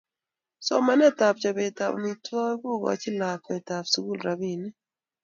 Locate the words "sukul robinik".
3.93-4.75